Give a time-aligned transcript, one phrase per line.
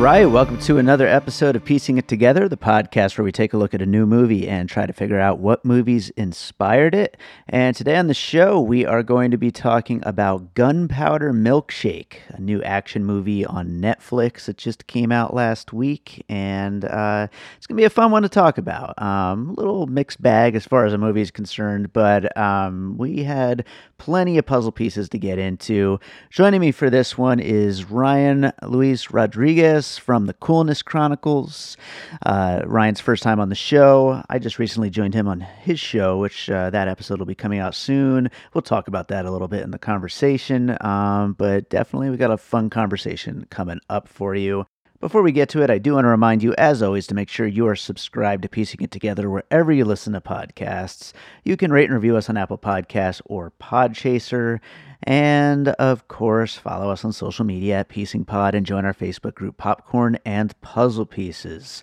[0.00, 3.58] Right, welcome to another episode of Piecing It Together, the podcast where we take a
[3.58, 7.18] look at a new movie and try to figure out what movies inspired it.
[7.46, 12.40] And today on the show, we are going to be talking about Gunpowder Milkshake, a
[12.40, 14.46] new action movie on Netflix.
[14.46, 17.28] that just came out last week, and uh,
[17.58, 19.00] it's going to be a fun one to talk about.
[19.02, 23.24] Um, a little mixed bag as far as the movie is concerned, but um, we
[23.24, 23.66] had
[23.98, 26.00] plenty of puzzle pieces to get into.
[26.30, 31.76] Joining me for this one is Ryan Luis Rodriguez from the Coolness Chronicles.
[32.24, 34.22] Uh, Ryan's first time on the show.
[34.28, 37.58] I just recently joined him on his show, which uh, that episode will be coming
[37.58, 38.30] out soon.
[38.54, 42.30] We'll talk about that a little bit in the conversation, um, but definitely we got
[42.30, 44.66] a fun conversation coming up for you.
[45.00, 47.30] Before we get to it, I do want to remind you, as always, to make
[47.30, 51.14] sure you are subscribed to Piecing It Together wherever you listen to podcasts.
[51.42, 54.60] You can rate and review us on Apple Podcasts or Podchaser.
[55.04, 59.34] And of course, follow us on social media at Piecing Pod and join our Facebook
[59.34, 61.82] group Popcorn and Puzzle Pieces.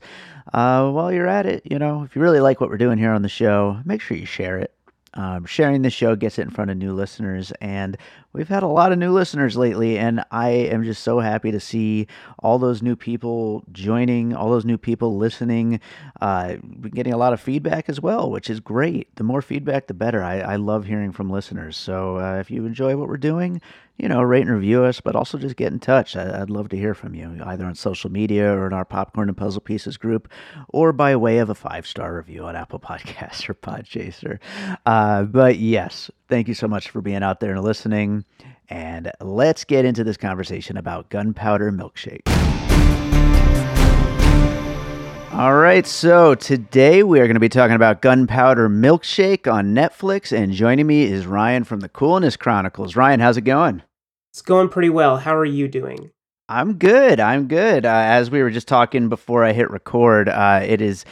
[0.53, 3.11] Uh, while you're at it, you know, if you really like what we're doing here
[3.11, 4.76] on the show, make sure you share it.
[5.13, 7.97] Um, sharing the show gets it in front of new listeners, and
[8.33, 11.59] we've had a lot of new listeners lately, and I am just so happy to
[11.59, 12.07] see
[12.39, 15.79] all those new people joining, all those new people listening,
[16.21, 16.57] uh,
[16.93, 19.15] getting a lot of feedback as well, which is great.
[19.15, 20.21] The more feedback, the better.
[20.21, 21.77] I, I love hearing from listeners.
[21.77, 23.61] So uh, if you enjoy what we're doing,
[23.97, 26.15] you know, rate and review us, but also just get in touch.
[26.15, 29.27] I, would love to hear from you, either on social media or in our Popcorn
[29.27, 30.29] and Puzzle Pieces group,
[30.69, 34.39] or by way of a five star review on Apple Podcasts or Podchaser.
[34.85, 38.23] Uh, but yes, thank you so much for being out there and listening.
[38.69, 42.21] And let's get into this conversation about Gunpowder Milkshake.
[45.31, 50.35] All right, so today we are going to be talking about Gunpowder Milkshake on Netflix,
[50.35, 52.95] and joining me is Ryan from the Coolness Chronicles.
[52.95, 53.83] Ryan, how's it going?
[54.37, 55.17] It's going pretty well.
[55.17, 56.11] How are you doing?
[56.47, 57.19] I'm good.
[57.19, 57.87] I'm good.
[57.87, 61.05] Uh, as we were just talking before I hit record, uh, it is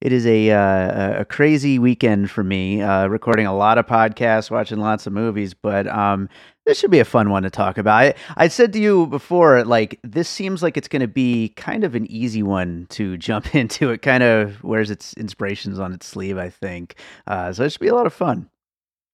[0.00, 2.82] it is a uh, a crazy weekend for me.
[2.82, 6.28] Uh, recording a lot of podcasts, watching lots of movies, but um,
[6.66, 7.94] this should be a fun one to talk about.
[7.94, 11.84] I, I said to you before, like this seems like it's going to be kind
[11.84, 13.90] of an easy one to jump into.
[13.92, 16.96] It kind of wears its inspirations on its sleeve, I think.
[17.28, 18.50] Uh, so it should be a lot of fun.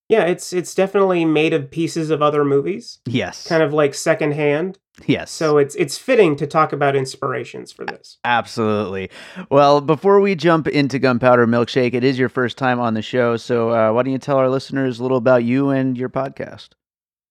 [0.08, 2.98] Yeah, it's it's definitely made of pieces of other movies.
[3.04, 4.78] Yes, kind of like secondhand.
[5.06, 5.30] Yes.
[5.30, 8.18] So it's it's fitting to talk about inspirations for this.
[8.24, 9.10] Absolutely.
[9.50, 13.36] Well, before we jump into Gunpowder Milkshake, it is your first time on the show,
[13.36, 16.70] so uh, why don't you tell our listeners a little about you and your podcast?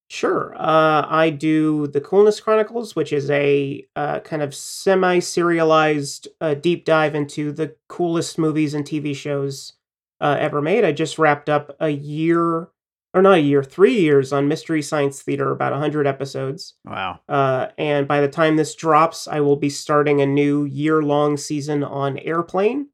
[0.09, 0.55] Sure.
[0.55, 6.53] Uh, I do the Coolness Chronicles, which is a uh, kind of semi serialized uh,
[6.53, 9.73] deep dive into the coolest movies and TV shows
[10.19, 10.83] uh, ever made.
[10.83, 12.69] I just wrapped up a year,
[13.13, 16.75] or not a year, three years on Mystery Science Theater, about 100 episodes.
[16.85, 17.19] Wow.
[17.28, 21.38] Uh, and by the time this drops, I will be starting a new year long
[21.38, 22.89] season on Airplane,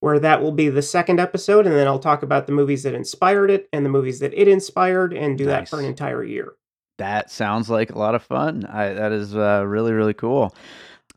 [0.00, 1.66] where that will be the second episode.
[1.66, 4.48] And then I'll talk about the movies that inspired it and the movies that it
[4.48, 5.52] inspired and do nice.
[5.52, 6.54] that for an entire year.
[6.98, 8.66] That sounds like a lot of fun.
[8.66, 10.54] I, that is uh, really, really cool.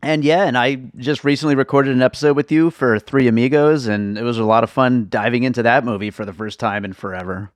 [0.04, 4.18] And yeah, and I just recently recorded an episode with you for Three Amigos, and
[4.18, 6.94] it was a lot of fun diving into that movie for the first time in
[6.94, 7.52] forever.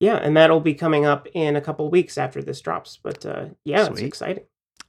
[0.00, 2.98] Yeah, and that'll be coming up in a couple weeks after this drops.
[3.02, 3.92] But uh, yeah, Sweet.
[3.92, 4.44] it's exciting.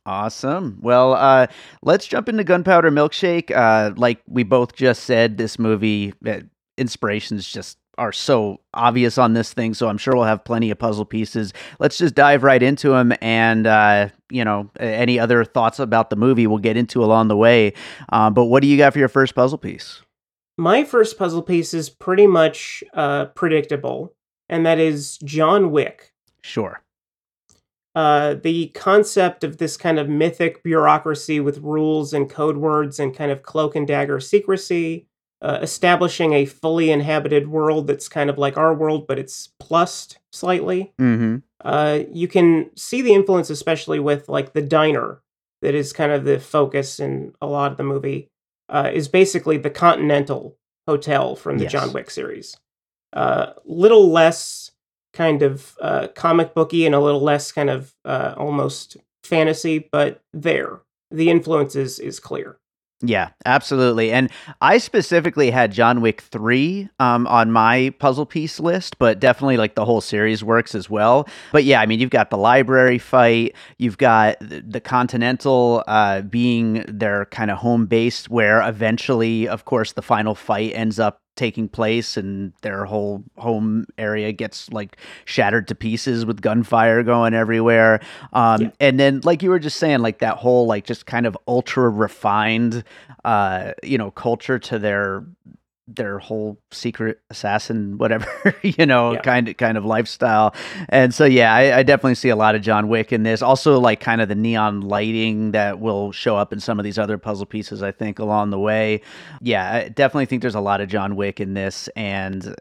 [0.05, 0.77] Awesome.
[0.81, 1.47] Well, uh,
[1.81, 3.49] let's jump into Gunpowder Milkshake.
[3.49, 6.41] Uh, like we both just said, this movie uh,
[6.77, 9.74] inspirations just are so obvious on this thing.
[9.74, 11.53] So I'm sure we'll have plenty of puzzle pieces.
[11.80, 13.13] Let's just dive right into them.
[13.21, 17.38] And, uh, you know, any other thoughts about the movie we'll get into along the
[17.38, 17.74] way.
[18.09, 20.01] Uh, but what do you got for your first puzzle piece?
[20.57, 24.13] My first puzzle piece is pretty much uh, predictable,
[24.47, 26.13] and that is John Wick.
[26.44, 26.81] Sure.
[27.94, 33.15] Uh, the concept of this kind of mythic bureaucracy with rules and code words and
[33.15, 35.07] kind of cloak and dagger secrecy,
[35.41, 40.17] uh, establishing a fully inhabited world that's kind of like our world, but it's plussed
[40.31, 40.93] slightly.
[40.99, 41.37] Mm-hmm.
[41.63, 45.21] Uh, you can see the influence, especially with like the diner,
[45.61, 48.29] that is kind of the focus in a lot of the movie.
[48.67, 51.71] Uh, is basically the Continental Hotel from the Yes.
[51.71, 52.57] John Wick series.
[53.13, 54.71] Uh, little less
[55.13, 60.21] kind of uh, comic booky and a little less kind of uh, almost fantasy, but
[60.33, 62.57] there the influence is is clear.
[63.07, 64.12] Yeah, absolutely.
[64.12, 64.30] And
[64.62, 69.75] I specifically had John Wick 3 um, on my puzzle piece list, but definitely like
[69.75, 71.28] the whole series works as well.
[71.52, 76.86] But yeah, I mean, you've got the library fight, you've got the, Continental uh, being
[76.88, 81.67] their kind of home base, where eventually, of course, the final fight ends up taking
[81.67, 87.99] place and their whole home area gets like shattered to pieces with gunfire going everywhere
[88.33, 88.71] um Yeah.
[88.79, 91.89] and then like you were just saying like that whole like just kind of ultra
[91.89, 92.83] refined
[93.25, 95.23] uh you know culture to their
[95.87, 98.25] their whole secret assassin whatever
[98.63, 99.21] you know Yeah.
[99.21, 100.55] kind of kind of lifestyle.
[100.89, 103.41] And so yeah I, I definitely see a lot of john wick in this.
[103.43, 106.97] Also like kind of the neon lighting that will show up in some of these
[106.97, 109.01] other puzzle pieces i think along the way.
[109.41, 111.87] Yeah i definitely think there's a lot of john wick in this.
[111.95, 112.55] And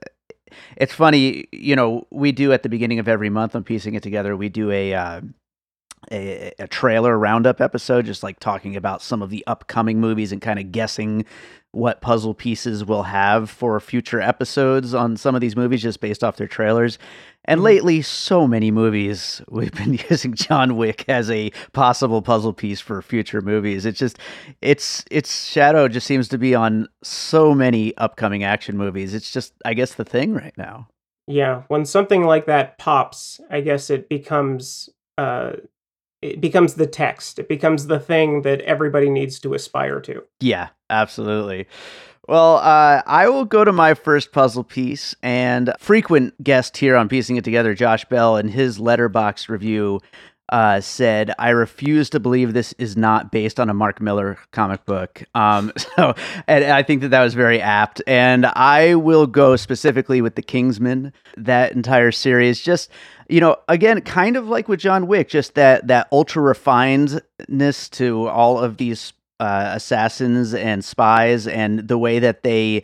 [0.76, 4.02] it's funny you know we do at the beginning of every month on piecing it
[4.02, 5.20] together we do a uh,
[6.12, 10.40] a, a trailer roundup episode, just like talking about some of the upcoming movies and
[10.42, 11.24] kind of guessing
[11.72, 16.22] what puzzle pieces we'll have for future episodes on some of these movies just based
[16.22, 16.98] off their trailers.
[17.46, 17.64] And Mhm.
[17.64, 23.02] lately, so many movies we've been using John Wick as a possible puzzle piece for
[23.02, 23.84] future movies.
[23.86, 24.18] It's just,
[24.62, 29.12] it's its shadow just seems to be on so many upcoming action movies.
[29.12, 30.86] It's just, I guess, the thing right now.
[31.26, 35.52] Yeah, when something like that pops, I guess it becomes uh,
[36.24, 37.38] it becomes the text.
[37.38, 40.24] It becomes the thing that everybody needs to aspire to.
[40.40, 41.66] Yeah, absolutely.
[42.26, 47.10] Well, uh, I will go to my first puzzle piece, and frequent guest here on
[47.10, 50.00] Piecing It Together, Josh Bell, in his Letterboxd review,
[50.50, 54.84] uh, said, "I refuse to believe this is not based on a Mark Millar comic
[54.84, 56.14] book." Um, so,
[56.46, 58.02] and I think that that was very apt.
[58.06, 62.60] And I will go specifically with the Kingsman, that entire series.
[62.60, 62.90] Just
[63.28, 68.28] you know, again, kind of like with John Wick, just that that ultra refinedness to
[68.28, 72.82] all of these uh, assassins and spies, and the way that they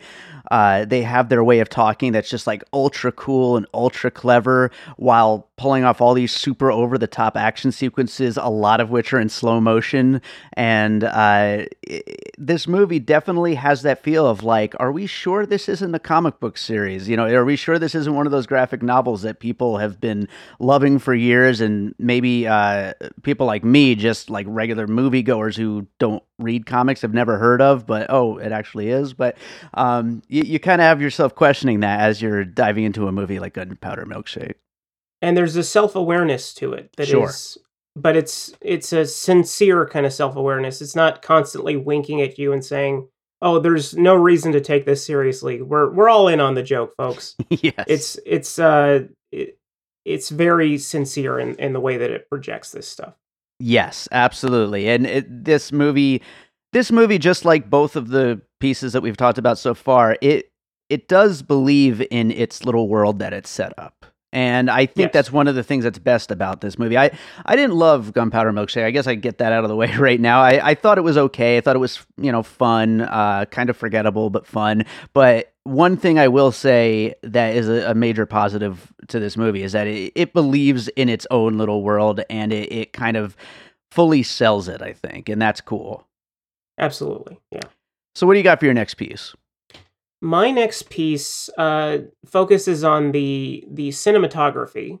[0.51, 4.69] uh, they have their way of talking that's just like ultra cool and ultra clever,
[4.97, 9.13] while pulling off all these super over the top action sequences, a lot of which
[9.13, 10.21] are in slow motion.
[10.53, 12.03] And uh, i-
[12.37, 16.39] this movie definitely has that feel of like, are we sure this isn't a comic
[16.39, 17.07] book series?
[17.07, 20.01] You know, are we sure this isn't one of those graphic novels that people have
[20.01, 20.27] been
[20.59, 22.93] loving for years and maybe uh,
[23.23, 27.85] people like me, just like regular moviegoers who don't read comics, have never heard of,
[27.85, 29.13] but oh, it actually is.
[29.13, 29.37] But
[29.75, 33.39] um, you, you kind of have yourself questioning that as you're diving into a movie
[33.39, 34.55] like Gunpowder Milkshake.
[35.21, 37.63] And there's a self-awareness to it that is, Sure.
[37.95, 40.81] but it's it's a sincere kind of self-awareness.
[40.81, 43.07] It's not constantly winking at you and saying,
[43.41, 46.93] "Oh, there's no reason to take this seriously." We're we're all in on the joke,
[46.97, 47.35] folks.
[47.49, 47.85] yes.
[47.87, 49.01] It's it's uh
[49.31, 49.57] it,
[50.05, 53.13] it's very sincere in, in the way that it projects this stuff.
[53.59, 54.89] Yes, absolutely.
[54.89, 56.23] And it, this movie,
[56.73, 60.51] this movie, just like both of the pieces that we've talked about so far, it
[60.89, 64.05] it does believe in its little world that it's set up.
[64.33, 65.13] And I think Yes.
[65.13, 66.97] that's one of the things that's best about this movie.
[66.97, 67.11] I,
[67.45, 68.85] I didn't love Gunpowder Milkshake.
[68.85, 70.41] I guess I get that out of the way right now.
[70.41, 71.57] I, I thought it was okay.
[71.57, 74.85] I thought it was, you know, fun, uh, kind of forgettable, but fun.
[75.13, 79.63] But one thing I will say that is a, a major positive to this movie
[79.63, 83.35] is that it, it believes in its own little world and it, it kind of
[83.91, 85.27] fully sells it, I think.
[85.29, 86.07] And that's cool.
[86.77, 87.39] Absolutely.
[87.51, 87.61] Yeah.
[88.15, 89.33] So, what do you got for your next piece?
[90.21, 94.99] My next piece uh, focuses on the the cinematography,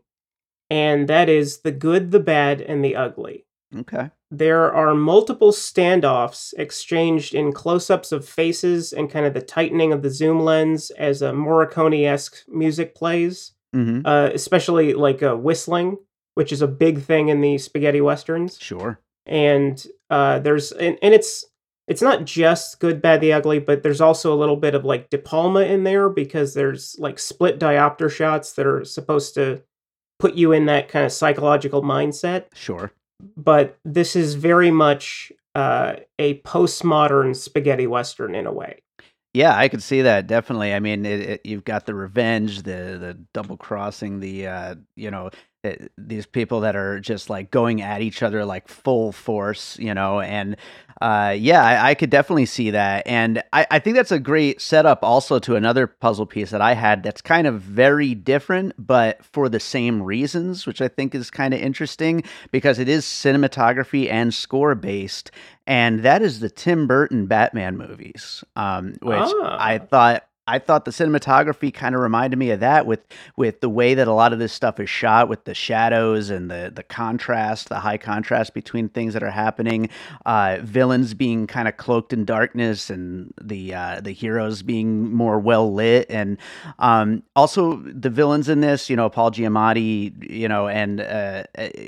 [0.69, 3.45] and that is the good, the bad, and the ugly.
[3.75, 4.09] Okay.
[4.31, 10.01] There are multiple standoffs exchanged in close-ups of faces and kind of the tightening of
[10.01, 14.05] the zoom lens as a Morricone-esque music plays, Mm-hmm.
[14.05, 15.97] uh, especially like uh, whistling,
[16.35, 18.57] which is a big thing in the spaghetti westerns.
[18.59, 18.99] Sure.
[19.25, 21.45] and uh, there's and, and it's
[21.91, 25.09] it's not just good bad the ugly but there's also a little bit of like
[25.09, 29.61] de palma in there because there's like split diopter shots that are supposed to
[30.19, 32.91] put you in that kind of psychological mindset Sure.
[33.35, 38.79] but this is very much uh, a postmodern spaghetti western in a way
[39.33, 40.73] Yeah, I could see that definitely.
[40.73, 45.09] I mean, it, it, you've got the revenge, the the double crossing, the uh, you
[45.11, 45.29] know
[45.63, 49.93] uh, these people that are just like going at each other like full force, you
[49.93, 50.57] know, and
[51.01, 54.61] uh, yeah, I, I, could definitely see that, and I, I, think that's a great
[54.61, 59.25] setup also to another puzzle piece that I had that's kind of very different, but
[59.25, 64.11] for the same reasons, which I think is kind of interesting because it is cinematography
[64.11, 65.31] and score based,
[65.65, 69.85] and that is the Tim Burton Batman movies, um, which I ah.
[69.89, 72.99] thought I thought the cinematography kind of reminded me of that with
[73.37, 76.51] with the way that a lot of this stuff is shot with the shadows and
[76.51, 79.87] the the contrast, the high contrast between things that are happening,
[80.25, 85.39] uh, villains being kind of cloaked in darkness and the uh, the heroes being more
[85.39, 86.37] well lit, and
[86.79, 91.43] um, also the villains in this, you know, Paul Giamatti, you know, and uh,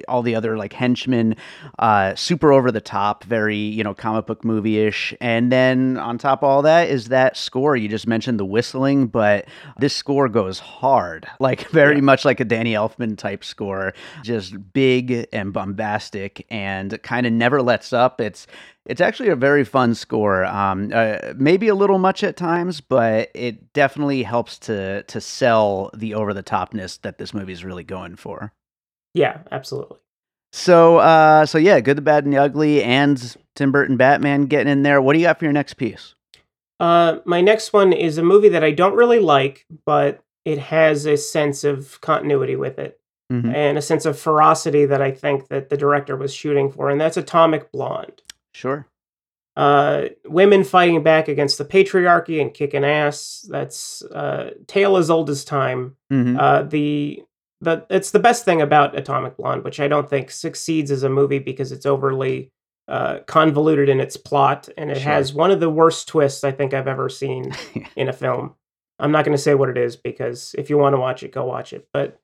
[0.07, 1.35] all the other like henchmen,
[1.79, 6.17] uh, super over the top, very you know comic book movie ish, and then on
[6.17, 7.75] top of all that is that score.
[7.75, 9.45] You just mentioned the whistling, but
[9.79, 12.01] this score goes hard, like very yeah.
[12.01, 13.93] much like a Danny Elfman type score,
[14.23, 18.21] just big and bombastic, and kind of never lets up.
[18.21, 18.47] It's
[18.85, 20.45] it's actually a very fun score.
[20.45, 25.89] Um, uh, maybe a little much at times, but it definitely helps to to sell
[25.93, 28.53] the over the topness that this movie is really going for.
[29.13, 29.97] Yeah, absolutely.
[30.53, 34.71] So, uh, so yeah, good, the bad, and the ugly, and Tim Burton Batman getting
[34.71, 35.01] in there.
[35.01, 36.13] What do you got for your next piece?
[36.79, 41.05] Uh, my next one is a movie that I don't really like, but it has
[41.05, 42.99] a sense of continuity with it
[43.31, 43.53] mm-hmm.
[43.53, 46.99] and a sense of ferocity that I think that the director was shooting for, and
[46.99, 48.21] that's Atomic Blonde.
[48.53, 48.87] Sure.
[49.55, 53.45] Uh, women fighting back against the patriarchy and kicking ass.
[53.49, 55.95] That's uh, tale as old as time.
[56.11, 56.39] Mm-hmm.
[56.39, 57.23] Uh, the
[57.61, 61.09] the it's the best thing about Atomic Blonde, which I don't think succeeds as a
[61.09, 62.51] movie because it's overly
[62.87, 65.03] uh, convoluted in its plot, and it sure.
[65.03, 67.55] has one of the worst twists I think I've ever seen
[67.95, 68.55] in a film.
[68.99, 71.31] I'm not going to say what it is because if you want to watch it,
[71.31, 71.87] go watch it.
[71.93, 72.19] But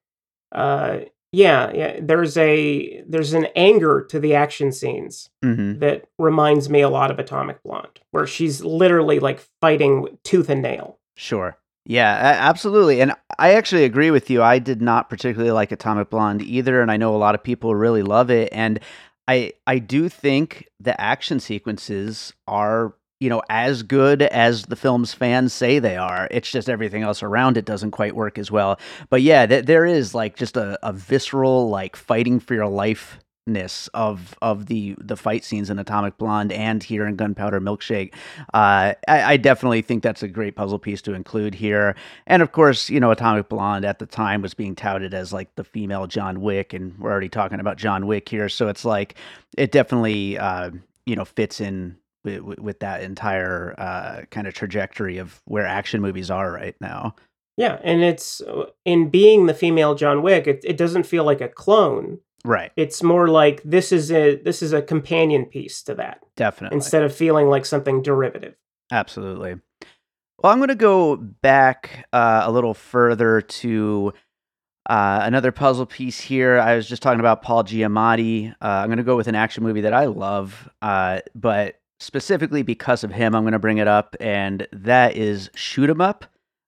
[0.51, 0.99] uh,
[1.31, 5.79] yeah, yeah, there's a there's an anger to the action scenes mm-hmm.
[5.79, 10.61] that reminds me a lot of Atomic Blonde, where she's literally like fighting tooth and
[10.61, 10.99] nail.
[11.15, 11.57] Sure.
[11.85, 13.01] Yeah, absolutely.
[13.01, 14.43] And I actually agree with you.
[14.43, 17.73] I did not particularly like Atomic Blonde either, and I know a lot of people
[17.73, 18.49] really love it.
[18.51, 18.79] And
[19.29, 25.13] I I do think the action sequences are you know as good as the film's
[25.13, 26.27] fans say they are.
[26.31, 28.79] It's just everything else around it doesn't quite work as well.
[29.11, 33.19] But yeah, th- there is like just a, a visceral like fighting for your life
[33.49, 38.13] ness of of the the fight scenes in Atomic Blonde and here in Gunpowder Milkshake.
[38.53, 41.95] Uh, I, I, definitely think that's a great puzzle piece to include here.
[42.27, 45.53] And of course, you know, Atomic Blonde at the time was being touted as like
[45.55, 49.15] the female John Wick, and we're already talking about John Wick here, so it's like
[49.57, 50.71] it definitely uh,
[51.05, 51.97] you know fits in.
[52.25, 57.15] With, with that entire uh, kind of trajectory of where action movies are right now.
[57.59, 61.41] Yeah, and it's uh, in being the female John Wick, it, it doesn't feel like
[61.41, 62.71] a clone Right.
[62.75, 66.23] It's more like this is a this is a companion piece to that.
[66.35, 66.75] Definitely.
[66.75, 68.55] Instead of feeling like something derivative.
[68.91, 69.55] Absolutely.
[70.41, 74.13] Well, I'm going to go back uh, a little further to
[74.89, 76.57] uh, another puzzle piece here.
[76.59, 78.51] I was just talking about Paul Giamatti.
[78.53, 82.63] Uh, I'm going to go with an action movie that I love, uh, but specifically
[82.63, 86.25] because of him, I'm going to bring it up, and that is Shoot 'Em Up,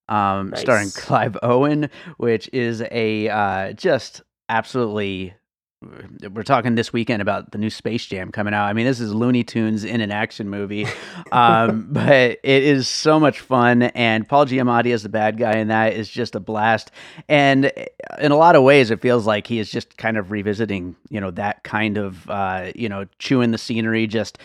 [0.10, 0.60] um, nice.
[0.60, 5.34] starring Clive Owen, which is a uh, just absolutely
[5.82, 8.66] we're talking this weekend about the new Space Jam coming out.
[8.66, 10.86] I mean, this is Looney Tunes in an action movie,
[11.32, 13.84] um, but it is so much fun.
[13.84, 16.92] And Paul Giamatti as the bad guy in that is just a blast.
[17.28, 17.72] And
[18.20, 21.20] in a lot of ways, it feels like he is just kind of revisiting, you
[21.20, 24.38] know, that kind of, uh, you know, chewing the scenery, just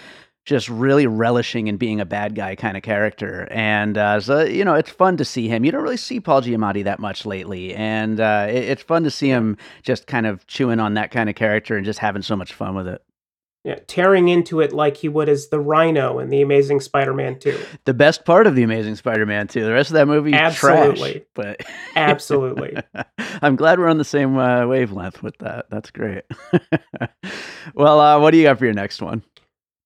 [0.46, 3.48] just really relishing in being a bad guy kind of character.
[3.50, 5.64] And uh, so, you know, it's fun to see him.
[5.64, 7.74] You don't really see Paul Giamatti that much lately.
[7.74, 11.28] And uh, it, it's fun to see him just kind of chewing on that kind
[11.28, 13.02] of character and just having so much fun with it.
[13.64, 17.58] Yeah, tearing into it like he would as the Rhino in the Amazing Spider-Man 2.
[17.84, 19.64] The best part of the Amazing Spider-Man 2.
[19.64, 21.62] The rest of that movie, absolutely, trash, but
[21.96, 22.76] absolutely.
[23.42, 25.66] I'm glad we're on the same uh, wavelength with that.
[25.68, 26.22] That's great.
[27.74, 29.24] well, uh, what do you got for your next one?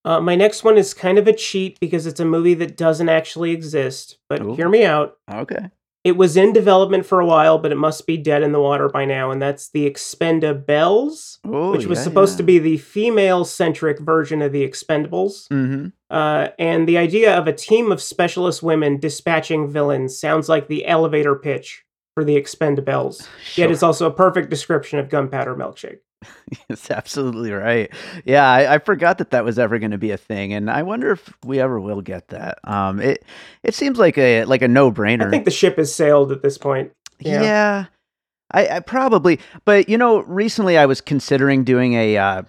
[0.05, 3.09] Uh, my next one is kind of a cheat because it's a movie that doesn't
[3.09, 4.55] actually exist, but Ooh.
[4.55, 5.19] hear me out.
[5.31, 5.71] Okay.
[6.03, 8.89] It was in development for a while, but it must be dead in the water
[8.89, 12.39] by now, and that's the Expendabelles, Ooh, which was yeah, supposed yeah.
[12.39, 15.47] to be the female-centric version of the Expendables.
[15.49, 15.89] Mm-hmm.
[16.09, 20.87] Uh, and the idea of a team of specialist women dispatching villains sounds like the
[20.87, 23.29] elevator pitch for the Expendables.
[23.45, 23.65] Sure.
[23.65, 25.99] Yet it's also a perfect description of Gunpowder Milkshake.
[26.69, 27.91] It's absolutely right.
[28.25, 30.83] Yeah, I, I forgot that that was ever going to be a thing, and I
[30.83, 32.59] wonder if we ever will get that.
[32.65, 33.25] Um, it
[33.63, 35.27] it seems like a like a no brainer.
[35.27, 36.93] I think the ship has sailed at this point.
[37.19, 37.85] Yeah, Yeah.
[38.53, 42.43] I, I probably, but you know, recently I was considering doing a uh,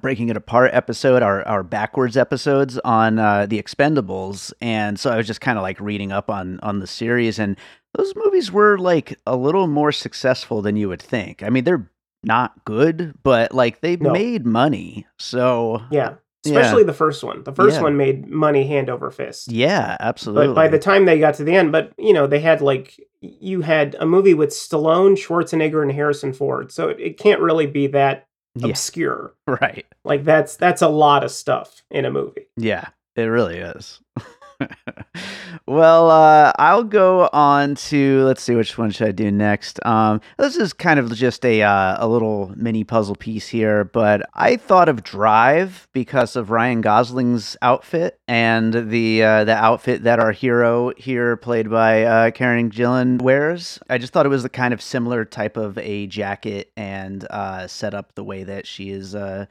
[0.00, 5.16] breaking it apart episode, our our backwards episodes on uh, the Expendables, and so I
[5.16, 7.56] was just kind of like reading up on on the series, and
[7.94, 11.42] those movies were like a little more successful than you would think.
[11.42, 11.88] I mean, they're
[12.24, 14.10] not good, but like they No.
[14.12, 16.14] made money, so Yeah.
[16.44, 16.58] Yeah.
[16.58, 17.44] Especially the first one.
[17.44, 17.82] The first Yeah.
[17.82, 19.50] one made money hand over fist.
[19.52, 20.48] yeah, absolutely.
[20.48, 22.98] But by the time they got to the end, but you know, they had like
[23.20, 26.72] you had a movie with Stallone, Schwarzenegger, and Harrison Ford.
[26.72, 28.26] So it, it can't really be that
[28.56, 29.34] yeah, obscure.
[29.46, 29.86] right.
[30.04, 32.48] Like that's that's a lot of stuff in a movie.
[32.56, 34.00] Yeah, it really is.
[35.66, 39.84] well, uh, I'll go on to let's see which one should I do next.
[39.86, 44.22] Um, this is kind of just a uh, a little mini puzzle piece here, but
[44.34, 50.20] I thought of Drive because of Ryan Gosling's outfit and the uh, the outfit that
[50.20, 53.78] our hero here, played by uh, Karen Gillan, wears.
[53.88, 57.66] I just thought it was the kind of similar type of a jacket and uh,
[57.66, 59.46] set up the way that she is uh,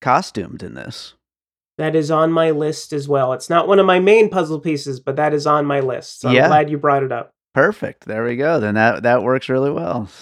[0.00, 1.14] costumed in this.
[1.78, 3.32] That is on my list as well.
[3.34, 6.20] It's not one of my main puzzle pieces, but that is on my list.
[6.20, 6.44] So Yeah.
[6.44, 7.32] I'm glad you brought it up.
[7.54, 8.04] Perfect.
[8.04, 8.60] There we go.
[8.60, 10.08] Then that that works really well.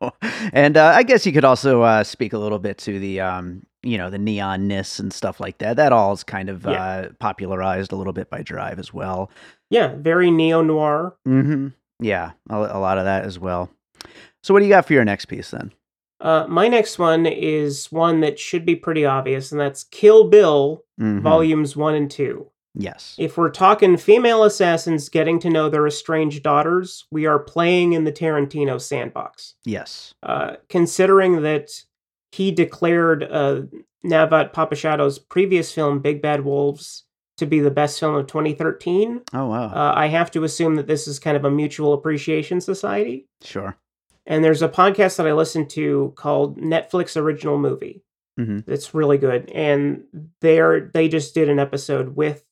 [0.00, 0.12] So,
[0.52, 3.64] and uh, I guess you could also uh, speak a little bit to the um,
[3.82, 5.76] you know the neonness and stuff like that.
[5.76, 6.70] That all is kind of Yeah.
[6.82, 9.30] uh, popularized a little bit by Drive as well.
[9.70, 11.16] Yeah, very neo noir.
[11.24, 11.68] hmm
[12.00, 13.70] Yeah, a, a lot of that as well.
[14.42, 15.72] So what do you got for your next piece then?
[16.20, 20.84] Uh, my next one is one that should be pretty obvious, and that's Kill Bill
[21.00, 21.20] Mhm.
[21.22, 22.46] volumes one and two.
[22.74, 23.16] Yes.
[23.18, 28.04] If we're talking female assassins getting to know their estranged daughters, we are playing in
[28.04, 29.54] the Tarantino sandbox.
[29.64, 30.14] Yes.
[30.22, 31.70] Uh, considering that
[32.30, 33.62] he declared uh,
[34.04, 37.04] Navot Papushado's previous film, Big Bad Wolves,
[37.38, 39.66] to be the best film of 2013, Oh wow.
[39.66, 43.26] uh, I have to assume that this is kind of a mutual appreciation society.
[43.42, 43.76] sure.
[44.28, 48.04] And there's a podcast that I listen to called Netflix Original Movie.
[48.38, 48.62] Mhm.
[48.68, 50.04] It's really good, and
[50.40, 52.44] they're they just did an episode with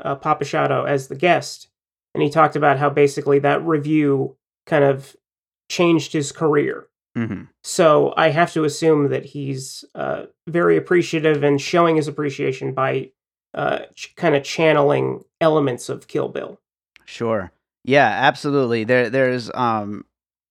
[0.00, 1.68] uh, Papushado as the guest,
[2.14, 5.14] and he talked about how basically that review kind of
[5.68, 6.86] changed his career.
[7.14, 12.72] hmm So I have to assume that he's uh, very appreciative and showing his appreciation
[12.72, 13.10] by
[13.52, 16.58] uh, ch- kind of channeling elements of Kill Bill.
[17.04, 17.52] Sure.
[17.84, 18.84] Yeah, absolutely.
[18.84, 20.04] There, there's um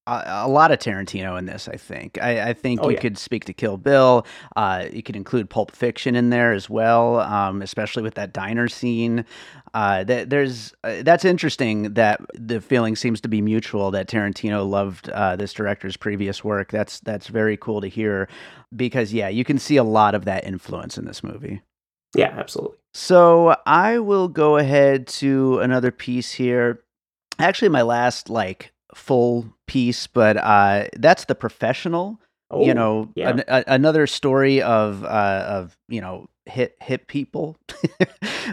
[0.08, 1.68] a, a lot of Tarantino in this.
[1.68, 2.18] I think.
[2.22, 3.02] I, I think Oh, you yeah.
[3.02, 4.26] could speak to Kill Bill.
[4.56, 8.68] Uh, you could include Pulp Fiction in there as well, um, especially with that diner
[8.68, 9.26] scene.
[9.74, 11.94] Uh, that there's uh, that's interesting.
[11.94, 13.92] That the feeling seems to be mutual.
[13.92, 16.72] That Tarantino loved uh, this director's previous work.
[16.72, 18.28] That's that's very cool to hear,
[18.76, 21.62] because yeah, you can see a lot of that influence in this movie.
[22.16, 22.78] Yeah, absolutely.
[22.94, 26.84] So I will go ahead to another piece here.
[27.40, 32.22] Actually, my last like full piece, but uh, that's the professional.
[32.52, 33.32] Oh, you know, yeah.
[33.32, 37.58] an, a, another story of uh, of you know hit hit people.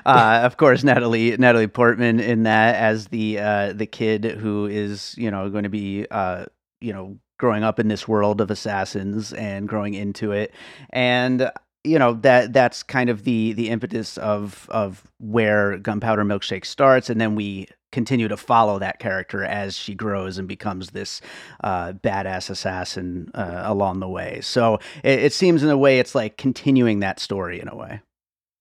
[0.06, 5.14] uh, of course, Natalie Natalie Portman in that as the uh, the kid who is
[5.18, 6.46] you know going to be uh,
[6.80, 10.52] you know growing up in this world of assassins and growing into it
[10.90, 11.50] and
[11.84, 17.08] you know that that's kind of the the impetus of of where gunpowder milkshake starts
[17.08, 21.20] and then we continue to follow that character as she grows and becomes this
[21.64, 24.40] uh, badass assassin uh, along the way.
[24.42, 28.00] So it, it seems in a way it's like continuing that story in a way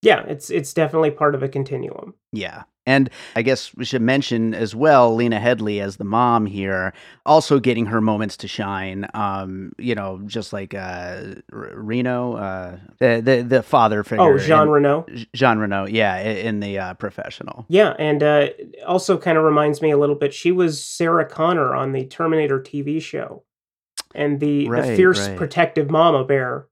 [0.01, 2.13] yeah, it's it's definitely part of a continuum.
[2.31, 2.63] yeah.
[2.85, 6.91] And I guess we should mention as well Lena Headey as the mom here,
[7.23, 9.05] also getting her moments to shine.
[9.13, 14.23] Um, you know, just like uh, R- Reno, uh, the, the the father figure.
[14.23, 15.05] Oh, Jean in- Reno.
[15.35, 17.67] Jean Reno, yeah, in the uh, professional.
[17.69, 18.47] Yeah, and uh,
[18.88, 20.33] also kind of reminds me a little bit.
[20.33, 23.43] She was Sarah Connor on the Terminator TV show,
[24.15, 25.38] and the the fierce right.
[25.38, 26.65] protective mama bear,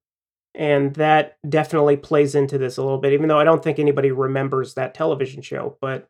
[0.58, 3.14] and that definitely plays into this a little bit.
[3.14, 6.10] Even though I don't think anybody remembers that television show, but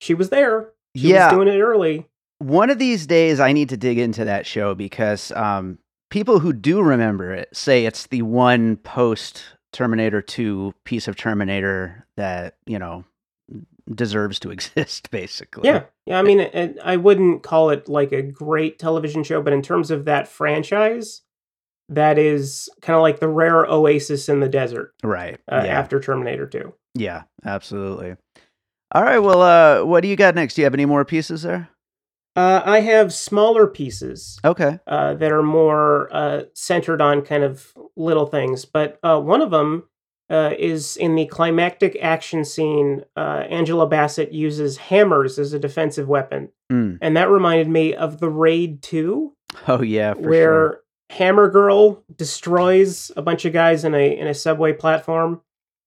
[0.00, 0.70] she was there.
[0.96, 1.26] She Yeah.
[1.26, 2.06] was doing it early.
[2.38, 6.52] One of these days, I need to dig into that show because um, people who
[6.54, 12.78] do remember it say it's the one post Terminator 2 piece of Terminator that, you
[12.78, 13.04] know,
[13.94, 15.68] deserves to exist, basically.
[15.68, 16.18] Yeah, yeah.
[16.18, 19.90] I mean, it, I wouldn't call it like a great television show, but in terms
[19.90, 21.22] of that franchise,
[21.90, 25.38] that is kind of like the rare oasis in the desert Right.
[25.50, 25.78] uh, yeah.
[25.78, 26.74] after Terminator Two.
[26.94, 28.16] Yeah, absolutely.
[28.92, 29.18] All right.
[29.20, 30.54] Well, uh, what do you got next?
[30.54, 31.68] Do you have any more pieces there?
[32.36, 34.78] Uh, I have smaller pieces Okay.
[34.86, 39.50] uh, that are more uh, centered on kind of little things, but uh, one of
[39.50, 39.84] them
[40.30, 43.04] uh, is in the climactic action scene.
[43.16, 46.98] Uh, Angela Bassett uses hammers as a defensive weapon, Mm.
[47.00, 49.32] and that reminded me of the Raid 2.
[49.66, 50.80] Oh, yeah, for where sure.
[51.10, 55.40] Hammer Girl destroys a bunch of guys in a in a subway platform,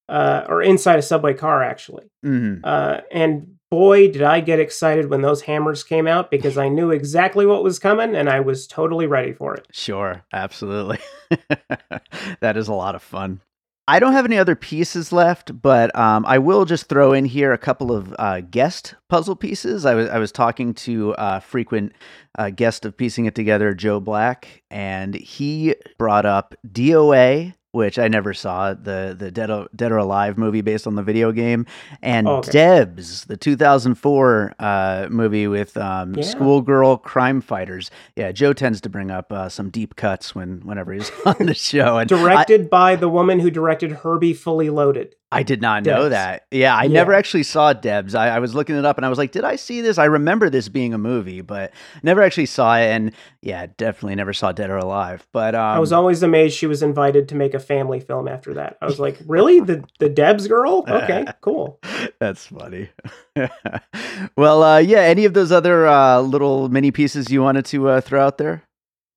[0.08, 2.10] uh, or inside a subway car actually.
[2.22, 6.68] hmm Uh, and boy, did I get excited when those hammers came out because I
[6.68, 9.66] knew exactly what was coming and I was totally ready for it.
[9.72, 10.98] Sure, absolutely.
[12.40, 13.40] that is a lot of fun.
[13.86, 17.52] I don't have any other pieces left, but um, I will just throw in here
[17.52, 19.84] a couple of uh, guest puzzle pieces.
[19.84, 21.92] I was I was talking to a frequent
[22.38, 28.06] uh, guest of piecing it together, Joe Black, and he brought up DOA, which I
[28.08, 31.66] never saw the the Dead or, Dead or Alive movie based on the video game,
[32.02, 32.52] and Oh, okay.
[32.52, 36.22] Debs, the 2004 uh, movie with um, Yeah.
[36.22, 37.90] schoolgirl crime fighters.
[38.16, 41.54] Yeah, Joe tends to bring up uh, some deep cuts when whenever he's on the
[41.54, 45.16] show, and I, Directed by the woman who directed Herbie Fully Loaded.
[45.34, 46.46] I did not know that.
[46.50, 46.88] Yeah, I Yeah.
[46.92, 48.14] never actually saw Debs.
[48.14, 49.98] I, I was looking it up and I was like, did I see this?
[49.98, 52.84] I remember this being a movie, but never actually saw it.
[52.86, 55.26] And yeah, definitely never saw Dead or Alive.
[55.32, 58.54] But um, I was always amazed she was invited to make a family film after
[58.54, 58.76] that.
[58.80, 59.60] I was like, really?
[59.64, 60.84] The the Debs girl?
[60.88, 61.80] Okay, cool.
[62.20, 62.88] That's funny.
[64.36, 65.00] well, uh, yeah.
[65.00, 68.62] Any of those other uh, little mini pieces you wanted to uh, throw out there?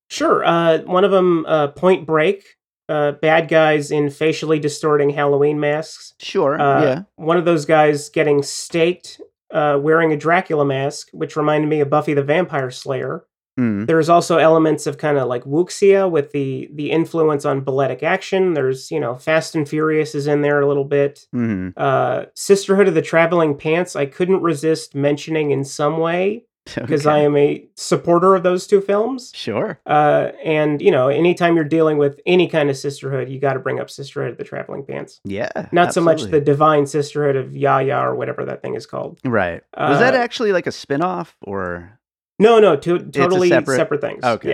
[0.09, 0.43] Sure.
[0.45, 2.56] Uh, one of them, uh, Point Break.
[2.89, 6.13] Uh, bad guys in facially distorting Halloween masks.
[6.19, 6.59] Sure.
[6.59, 7.01] Uh, yeah.
[7.15, 9.19] One of those guys getting staked
[9.51, 13.25] uh, wearing a Dracula mask, which reminded me of Buffy the Vampire Slayer.
[13.59, 13.87] Mm.
[13.87, 18.53] There's also elements of kind of like wuxia with the the influence on balletic action.
[18.53, 21.25] There's you know Fast and Furious is in there a little bit.
[21.31, 23.95] hmm Uh, Sisterhood of the Traveling Pants.
[23.95, 28.81] I couldn't resist mentioning in some way because I am a supporter of those two
[28.81, 29.31] films.
[29.35, 29.79] Sure.
[29.85, 33.59] Uh, and you know, anytime you're dealing with any kind of sisterhood, you got to
[33.59, 35.19] bring up Sisterhood of the Traveling Pants.
[35.23, 35.49] Yeah.
[35.71, 36.41] Not so much the.
[36.41, 39.19] Divine Sisterhood of Yaya or whatever that thing is called.
[39.25, 39.63] Right.
[39.77, 41.99] Was that uh, actually like a spin off or?
[42.39, 44.23] No, no, to, totally separate- separate, things.
[44.23, 44.49] Okay.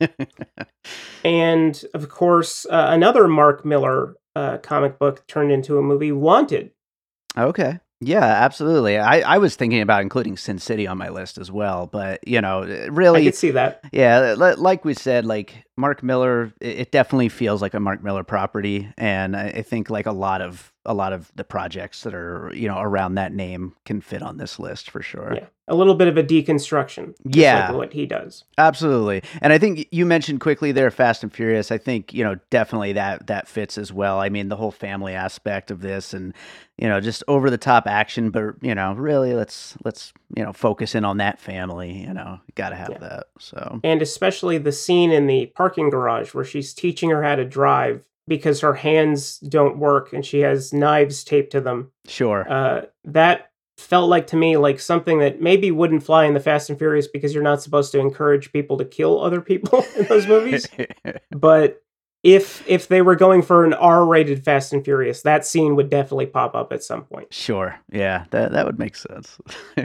[0.00, 0.06] Yeah.
[1.24, 6.72] And of course, uh, another Mark Millar uh, comic book turned into a movie, Wanted.
[7.36, 7.80] Okay.
[8.06, 8.98] Yeah, absolutely.
[8.98, 12.40] I, I was thinking about including Sin City on my list as well, but you
[12.40, 13.82] know, really, I could see that.
[13.92, 18.24] yeah, like we said, like Mark Millar, it, it definitely feels like a Mark Millar
[18.24, 22.50] property, and I, think like a lot of a lot of the projects that are
[22.54, 25.32] you know around that name can fit on this list for sure.
[25.36, 25.46] Yeah.
[25.66, 27.14] A little bit of a deconstruction.
[27.24, 27.68] Yeah.
[27.68, 28.44] Like what he does.
[28.58, 29.22] Absolutely.
[29.40, 31.72] And I think you mentioned quickly there Fast and Furious.
[31.72, 34.20] I think, you know, definitely that that fits as well.
[34.20, 36.34] I mean, the whole family aspect of this and,
[36.76, 40.52] you know, just over the top action, but you know, really let's let's, you know,
[40.52, 42.40] focus in on that family, you know.
[42.56, 42.98] Got to have Yeah.
[42.98, 43.26] that.
[43.38, 47.44] So, And especially the scene in the parking garage where she's teaching her how to
[47.44, 51.90] drive because her hands don't work and she has knives taped to them.
[52.06, 52.44] sure.
[52.46, 56.68] Uh, that felt like to me like something that maybe wouldn't fly in the Fast
[56.68, 60.26] and Furious because you're not supposed to encourage people to kill other people in those
[60.26, 60.68] movies.
[61.30, 61.82] but
[62.24, 66.24] if if they were going for an R-rated Fast and Furious, that scene would definitely
[66.24, 67.32] pop up at some point.
[67.32, 67.78] Sure.
[67.92, 69.38] Yeah, that that would make sense.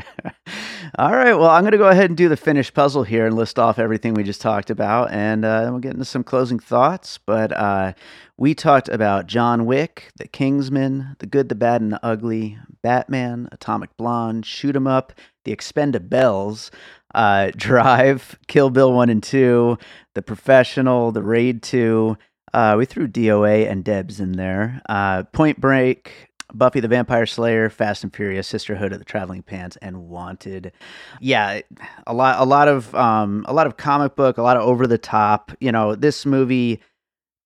[0.97, 1.33] All right.
[1.33, 3.77] Well, I'm going to go ahead and do the finished puzzle here and list off
[3.77, 7.17] everything we just talked about, and uh, then we'll get into some closing thoughts.
[7.17, 7.91] But uh,
[8.37, 13.49] we talked about John Wick, The Kingsman, The Good, the Bad, and the Ugly, Batman,
[13.51, 15.11] Atomic Blonde, Shoot 'Em Up,
[15.43, 16.69] The Expendables,
[17.13, 19.77] uh, Drive, Kill Bill One and Two,
[20.15, 22.17] The Professional, The Raid Two.
[22.53, 24.81] Uh, we threw DOA and Debs in there.
[24.89, 29.77] Uh, Point Break, Buffy the Vampire Slayer, Fast and Furious, Sisterhood of the Traveling Pants,
[29.81, 30.71] and Wanted.
[31.19, 31.61] Yeah,
[32.07, 34.87] a lot, a lot of, um, a lot of comic book, a lot of over
[34.87, 35.51] the top.
[35.59, 36.81] You know, this movie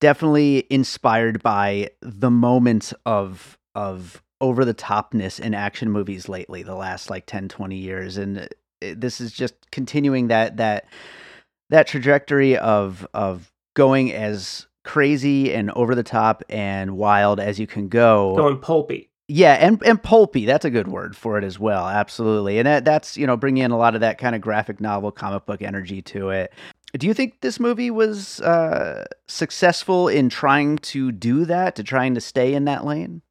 [0.00, 6.74] definitely inspired by the moments of of over the topness in action movies lately, the
[6.74, 8.48] last like 10, 20 years, and
[8.80, 10.86] it, this is just continuing that that
[11.70, 17.66] that trajectory of of going as crazy and over the top and wild as you
[17.66, 18.34] can go.
[18.36, 19.10] Going pulpy.
[19.26, 20.44] Yeah, and and pulpy.
[20.44, 21.88] That's a good word for it as well.
[21.88, 24.80] Absolutely, and that that's you know bringing in a lot of that kind of graphic
[24.80, 26.52] novel, comic book energy to it.
[26.98, 32.14] Do you think this movie was uh, successful in trying to do that, to trying
[32.14, 33.22] to stay in that lane?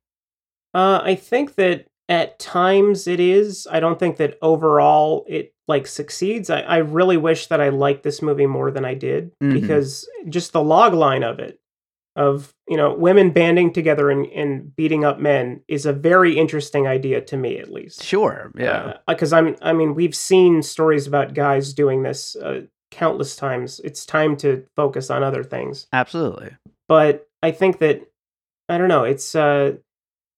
[0.73, 3.67] Uh, I think that at times it is.
[3.71, 6.49] I don't think that overall it like succeeds.
[6.49, 9.53] I, I really wish that I liked this movie more than I did Mhm.
[9.53, 11.59] because just the log line of it
[12.15, 16.85] of you know women banding together and, and beating up men is a very interesting
[16.85, 18.51] idea to me at least Sure.
[18.55, 18.97] Yeah.
[19.07, 22.61] because i'm i mean we've seen stories about guys doing this uh,
[22.91, 26.51] countless times it's time to focus on other things Absolutely.
[26.87, 28.01] but i think that
[28.69, 29.71] i don't know it's uh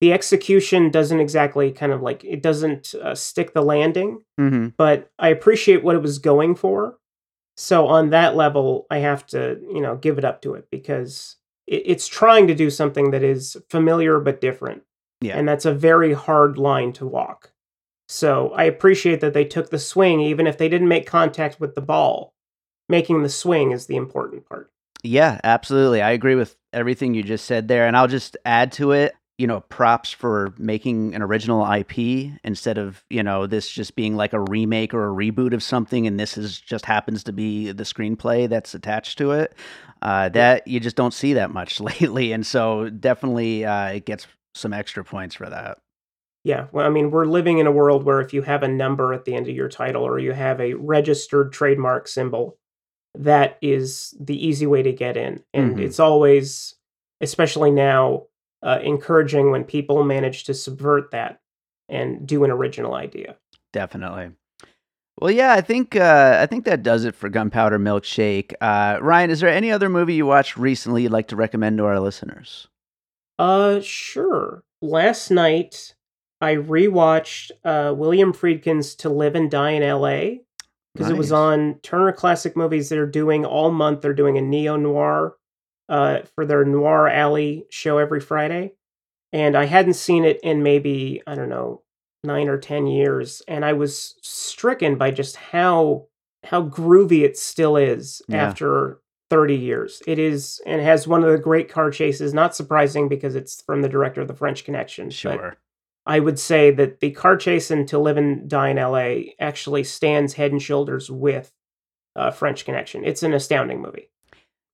[0.02, 5.10] the execution doesn't exactly kind of like it doesn't uh, stick the landing hmm but
[5.18, 6.98] I appreciate what it was going for.
[7.58, 11.38] So on that level, I have to, you know, give it up to it because
[11.68, 14.84] it, it's trying to do something that is familiar but different.
[15.22, 15.38] Yeah.
[15.38, 17.54] And that's a very hard line to walk.
[18.10, 21.76] So I appreciate that they took the swing, even if they didn't make contact with
[21.76, 22.34] the ball.
[22.88, 24.70] Making the swing is the important part.
[25.02, 26.04] Yeah, absolutely.
[26.04, 27.88] I agree with everything you just said there.
[27.88, 32.78] And I'll just add to it, you know, props for making an original IP instead
[32.78, 36.08] of, you know, this just being like a remake or a reboot of something.
[36.08, 39.54] And this is just happens to be the screenplay that's attached to it.
[40.02, 42.32] Uh, that you just don't see that much lately.
[42.32, 45.80] And so definitely uh, it gets some extra points for that.
[46.46, 49.14] Yeah, well, I mean, we're living in a world where if you have a number
[49.14, 52.58] at the end of your title or you have a registered trademark symbol,
[53.16, 55.44] that is the easy way to get in.
[55.54, 55.82] And Mhm.
[55.82, 56.76] it's always,
[57.20, 58.28] especially now,
[58.66, 61.40] uh, encouraging when people manage to subvert that
[61.88, 63.38] and do an original idea.
[63.72, 64.32] Definitely.
[65.20, 68.54] Well, yeah, I think uh, I think that does it for Gunpowder Milkshake.
[68.60, 71.86] Uh, Ryan, is there any other movie you watched recently you'd like to recommend to
[71.86, 72.68] our listeners?
[73.40, 74.64] Uh, sure.
[74.82, 75.96] Last night,
[76.42, 80.42] I rewatched uh, William Friedkin's To Live and Die in L.A.
[80.94, 82.90] because it was on Turner Classic Movies.
[82.90, 84.02] They're doing all month.
[84.02, 85.36] They're doing a neo noir
[85.90, 88.74] uh, for their Noir Alley show every Friday,
[89.32, 91.82] and I hadn't seen it in maybe I don't know
[92.24, 96.08] nine or ten years, and I was stricken by just how
[96.44, 98.46] how groovy it still is Yeah.
[98.48, 99.00] after
[99.32, 100.04] 30 years.
[100.06, 103.82] It is and has one of the great car chases, not surprising because it's from
[103.82, 105.10] the director of The French Connection.
[105.10, 105.58] Sure.
[106.06, 109.84] I would say that the car chase in To Live and Die in LA actually
[109.84, 111.52] stands head and shoulders with
[112.16, 113.04] uh, French Connection.
[113.04, 114.12] It's an astounding movie.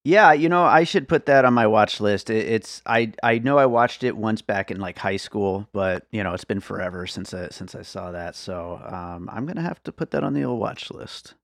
[0.04, 2.30] Yeah, you know, I should put that on my watch list.
[2.32, 6.08] It, it's I I know I watched it once back in like high school, but
[6.12, 8.36] you know, it's been forever since I since I saw that.
[8.36, 11.36] So um, I'm gonna have to put that on the old watch list.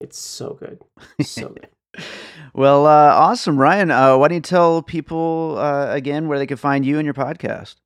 [0.00, 0.80] It's so good.
[1.24, 1.68] So good.
[2.54, 3.90] well, uh, awesome, Ryan.
[3.90, 7.14] Uh, why don't you tell people uh, again where they can find you and your
[7.14, 7.76] podcast?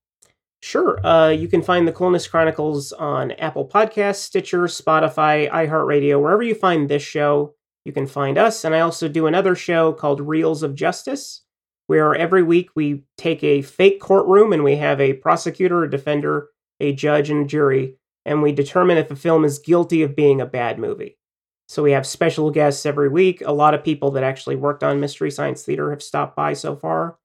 [0.63, 1.05] Sure.
[1.05, 6.55] Uh, you can find the Coolness Chronicles on Apple Podcasts, Stitcher, Spotify, iHeartRadio, wherever you
[6.55, 7.55] find this show.
[7.85, 8.65] You can find us.
[8.65, 11.43] And I also do another show called Reels of Justice,
[11.87, 16.49] where every week we take a fake courtroom and we have a prosecutor, a defender,
[16.81, 20.41] a judge, and a jury, and we determine if a film is guilty of being
[20.41, 21.19] a bad movie.
[21.69, 23.43] So we have special guests every week.
[23.45, 26.77] A lot of people that actually worked on Mystery Science Theater have stopped by so
[26.77, 27.19] far.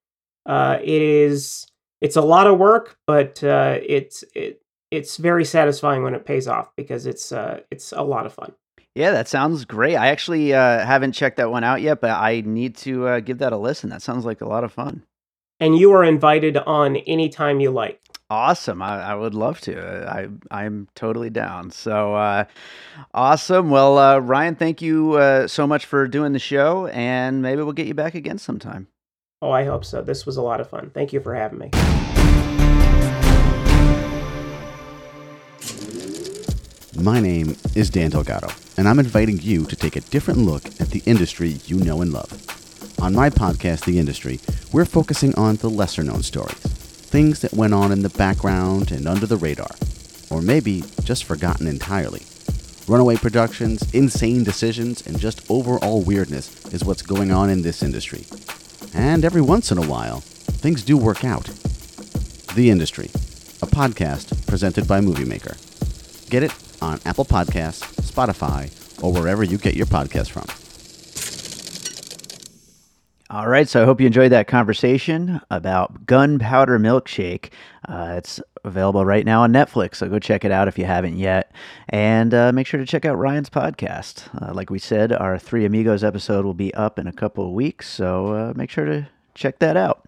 [0.45, 1.67] Uh, it is
[2.01, 6.47] it's a lot of work, but uh, it's it it's very satisfying when it pays
[6.47, 8.53] off because it's uh, it's a lot of fun.
[8.97, 9.95] Yeah, that sounds great.
[9.95, 13.37] I actually uh, haven't checked that one out yet, but I need to uh, give
[13.37, 13.91] that a listen.
[13.91, 15.03] That sounds like a lot of fun.
[15.59, 18.01] And you are invited on anytime you like.
[18.31, 18.81] Awesome.
[18.81, 20.09] I, I would love to.
[20.09, 21.69] I I'm totally down.
[21.69, 22.45] So uh,
[23.13, 23.69] awesome.
[23.69, 27.73] Well, uh, Ryan, thank you uh, so much for doing the show, and maybe we'll
[27.73, 28.87] get you back again sometime.
[29.43, 30.01] Oh, I hope so.
[30.01, 30.89] This was a lot of fun.
[30.89, 31.69] Thank you for having me.
[36.99, 40.89] My name is Dan Delgado, and I'm inviting you to take a different look at
[40.89, 42.31] the industry you know and love.
[42.99, 44.39] On my podcast, The Industry,
[44.71, 49.07] we're focusing on the lesser known stories, things that went on in the background and
[49.07, 49.69] under the radar,
[50.31, 52.23] or maybe just forgotten entirely.
[52.87, 58.25] Runaway productions, insane decisions, and just overall weirdness is what's going on in this industry.
[58.95, 61.45] And every once in a while, things do work out.
[62.55, 63.11] The Industry,
[63.61, 65.57] a podcast presented by Movie Maker.
[66.29, 68.71] Get it on Apple Podcasts, Spotify,
[69.03, 70.45] or wherever you get your podcasts from.
[73.29, 77.49] All right, so I hope you enjoyed that conversation about Gunpowder Milkshake.
[77.85, 81.17] Uh, it's available right now on Netflix, so go check it out if you haven't
[81.17, 81.51] yet.
[81.89, 84.29] And uh, make sure to check out Ryan's podcast.
[84.41, 87.51] Uh, like we said, our Three Amigos episode will be up in a couple of
[87.51, 90.07] weeks, so uh, make sure to check that out.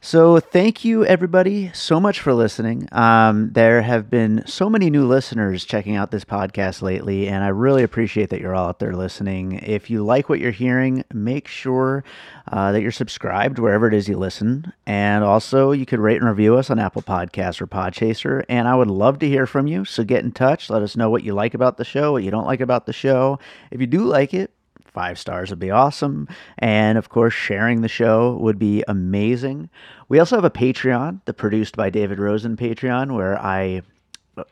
[0.00, 2.88] So, thank you everybody so much for listening.
[2.92, 7.48] Um, there have been so many new listeners checking out this podcast lately, and I
[7.48, 9.54] really appreciate that you're all out there listening.
[9.54, 12.04] If you like what you're hearing, make sure
[12.46, 14.72] uh, that you're subscribed wherever it is you listen.
[14.86, 18.44] And also, you could rate and review us on Apple Podcasts or Podchaser.
[18.48, 19.84] And I would love to hear from you.
[19.84, 20.70] So, get in touch.
[20.70, 22.92] Let us know what you like about the show, what you don't like about the
[22.92, 23.40] show.
[23.72, 24.52] If you do like it,
[24.98, 26.26] five stars would be awesome.
[26.58, 29.70] And of course, sharing the show would be amazing.
[30.08, 33.82] We also have a Patreon, the Produced by David Rosen Patreon, where I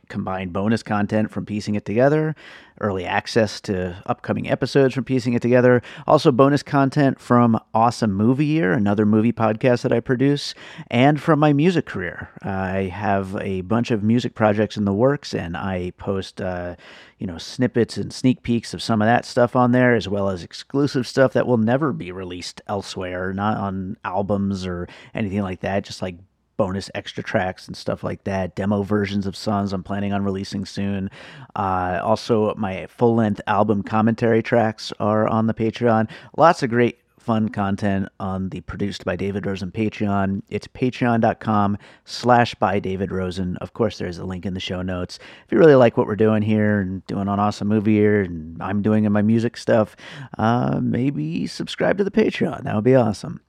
[0.09, 2.35] combine bonus content from piecing it together,
[2.81, 8.46] early access to upcoming episodes from piecing it together, also bonus content from Awesome Movie
[8.46, 10.55] Year, another movie podcast that I produce,
[10.90, 12.29] and from my music career.
[12.42, 16.77] I have a bunch of music projects in the works, and I post, uh,
[17.18, 20.29] you know, snippets and sneak peeks of some of that stuff on there, as well
[20.29, 25.61] as exclusive stuff that will never be released elsewhere, not on albums or anything like
[25.61, 26.16] that, just like
[26.57, 30.64] bonus extra tracks and stuff like that, demo versions of songs I'm planning on releasing
[30.64, 31.11] soon.
[31.55, 36.09] Uh, also, my full length album commentary tracks are on the Patreon.
[36.37, 40.42] Lots of great fun content on the produced by David Rosen Patreon.
[40.49, 43.57] It's patreon.com slash by David Rosen.
[43.57, 45.19] Of course, there's a link in the show notes.
[45.45, 48.62] If you really like what we're doing here and doing on Awesome Movie Year and
[48.62, 49.97] I'm doing in my music stuff,
[50.38, 52.62] uh, maybe subscribe to the Patreon.
[52.62, 53.40] That would be awesome.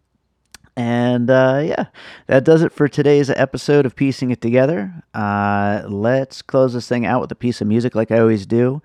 [0.78, 1.86] And uh, yeah,
[2.28, 4.94] that does it for today's episode of Piecing It Together.
[5.12, 8.84] Uh, let's close this thing out with a piece of music like I always do.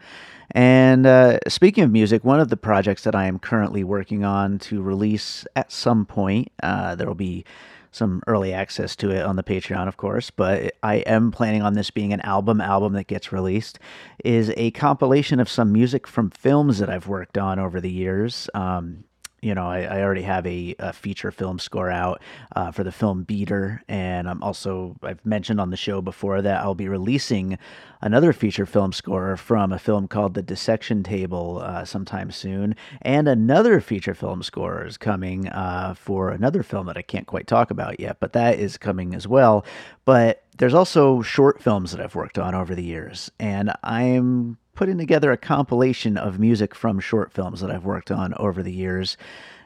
[0.52, 4.58] And uh, speaking of music, one of the projects that I am currently working on
[4.60, 7.44] to release at some point, uh, there will be
[7.90, 11.74] some early access to it on the Patreon, of course, but I am planning on
[11.74, 13.78] this being an album album that gets released,
[14.24, 18.48] is a compilation of some music from films that I've worked on over the years.
[18.54, 19.04] Um,
[19.42, 22.22] you know, I, I already have a, a, feature film score out
[22.54, 26.62] uh, for the film Beater, and I'm also I've mentioned on the show before that
[26.62, 27.58] I'll be releasing
[28.00, 33.26] another feature film score from a film called The Dissection Table uh, sometime soon, and
[33.26, 37.72] another feature film score is coming uh, for another film that I can't quite talk
[37.72, 39.64] about yet, but that is coming as well.
[40.04, 44.98] But there's also short films that I've worked on over the years, and I'm putting
[44.98, 49.16] together a compilation of music from short films that I've worked on over the years.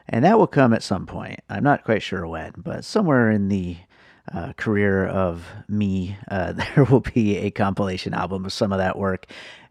[0.09, 1.39] And that will come at some point.
[1.49, 3.77] I'm not quite sure when, but somewhere in the
[4.33, 8.97] uh, career of me, uh, there will be a compilation album of some of that
[8.97, 9.25] work.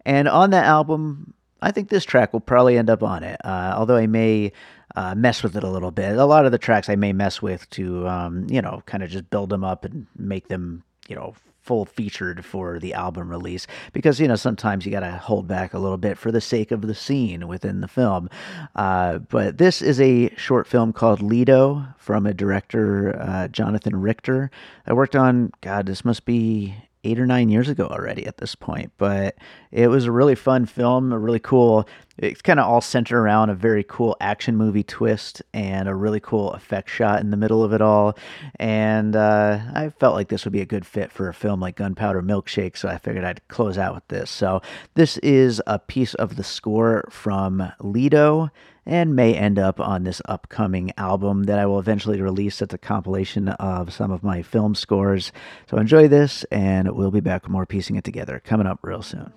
[0.04, 3.74] And on that album, I think this track will probably end up on it, uh,
[3.76, 4.52] although I may
[4.94, 6.16] uh, mess with it a little bit.
[6.16, 9.10] A lot of the tracks I may mess with to, um, you know, kind of
[9.10, 11.34] just build them up and make them, you know,
[11.66, 15.74] full featured for the album release because you know sometimes you got to hold back
[15.74, 18.30] a little bit for the sake of the scene within the film
[18.76, 24.48] uh, but this is a short film called lido from a director uh, jonathan richter
[24.86, 26.74] i worked on god this must be
[27.06, 28.92] eight or nine years ago already at this point.
[28.98, 29.36] But
[29.70, 31.88] it was a really fun film, a really cool.
[32.18, 36.20] It's kind of all centered around a very cool action movie twist and a really
[36.20, 38.16] cool effect shot in the middle of it all.
[38.58, 41.76] And uh, I felt like this would be a good fit for a film like
[41.76, 44.30] Gunpowder Milkshake, so I figured I'd close out with this.
[44.30, 44.62] So
[44.94, 48.50] this is a piece of the score from Lido
[48.86, 52.62] and may end up on this upcoming album that I will eventually release.
[52.62, 55.32] It's a compilation of some of my film scores.
[55.68, 59.02] So enjoy this, and we'll be back with more piecing it together coming up real
[59.02, 59.32] soon.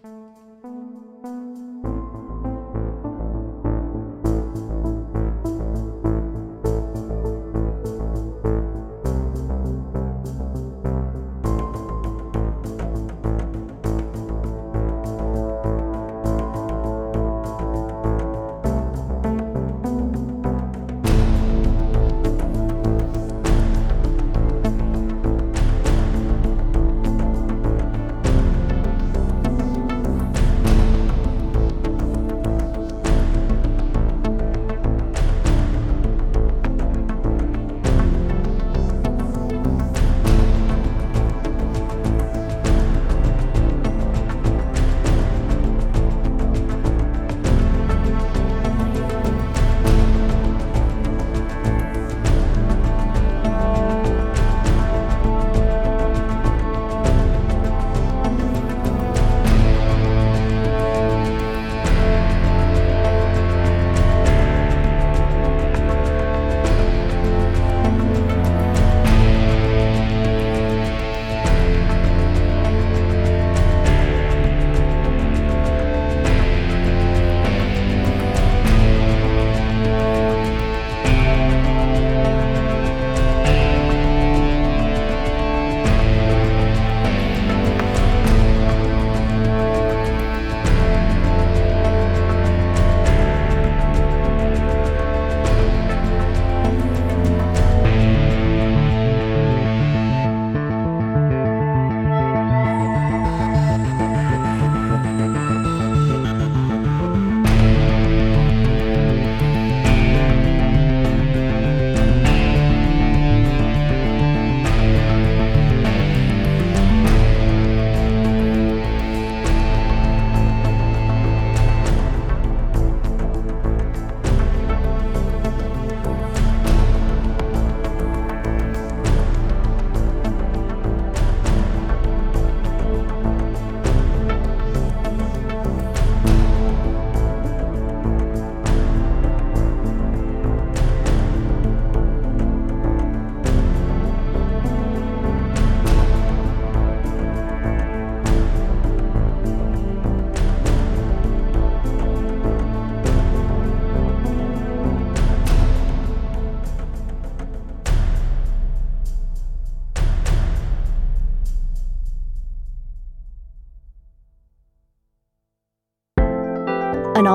[1.84, 2.19] An